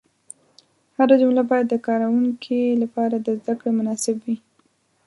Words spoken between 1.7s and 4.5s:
کاروونکي لپاره د زده کړې مناسب وي.